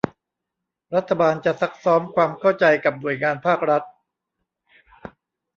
[0.95, 3.83] รัฐบาลจะซักซ้อมความเข้าใจกับหน่วยงานภาครัฐ